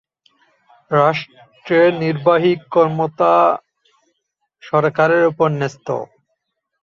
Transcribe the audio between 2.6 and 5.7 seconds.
ক্ষমতা সরকারের ওপর